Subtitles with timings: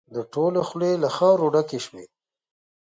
[0.15, 2.05] د ټولو خولې له خاورو ډکې شوې.